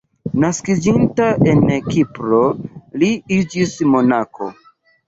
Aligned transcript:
Naskiĝinta 0.43 1.27
en 1.53 1.61
Kipro 1.91 2.41
li 3.05 3.13
iĝis 3.39 3.79
monako. 3.95 4.55